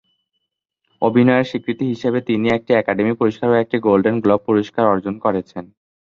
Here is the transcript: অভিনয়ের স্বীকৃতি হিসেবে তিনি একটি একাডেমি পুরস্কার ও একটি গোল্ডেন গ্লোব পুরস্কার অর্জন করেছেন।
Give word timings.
অভিনয়ের 1.01 1.49
স্বীকৃতি 1.49 1.85
হিসেবে 1.85 2.19
তিনি 2.21 2.47
একটি 2.49 2.71
একাডেমি 2.73 3.13
পুরস্কার 3.19 3.47
ও 3.51 3.61
একটি 3.63 3.77
গোল্ডেন 3.79 4.15
গ্লোব 4.23 4.41
পুরস্কার 4.47 4.83
অর্জন 4.87 5.15
করেছেন। 5.25 5.63